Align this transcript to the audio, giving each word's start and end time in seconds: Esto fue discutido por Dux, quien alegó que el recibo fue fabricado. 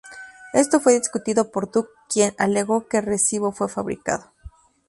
Esto 0.53 0.79
fue 0.79 0.95
discutido 0.97 1.51
por 1.51 1.69
Dux, 1.69 1.87
quien 2.09 2.33
alegó 2.39 2.87
que 2.87 2.97
el 2.97 3.05
recibo 3.05 3.51
fue 3.51 3.69
fabricado. 3.69 4.33